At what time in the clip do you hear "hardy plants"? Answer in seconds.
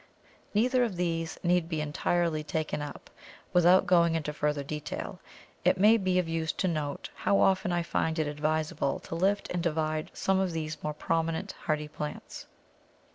11.65-12.47